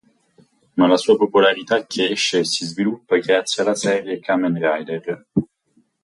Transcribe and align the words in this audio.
Ma 0.77 0.87
la 0.87 0.97
sua 0.97 1.15
popolarità 1.15 1.85
cresce 1.85 2.39
e 2.39 2.43
si 2.43 2.65
sviluppa 2.65 3.17
grazie 3.17 3.61
alla 3.61 3.75
serie 3.75 4.17
"Kamen 4.19 4.55
Rider". 4.59 5.27